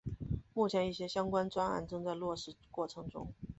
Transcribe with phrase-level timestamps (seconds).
[0.55, 3.31] 目前一些相关专案正在落实过程中。